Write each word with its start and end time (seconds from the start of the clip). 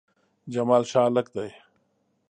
جمال 0.53 0.83
ښه 0.89 0.99
هلک 1.05 1.27
ده 1.35 1.45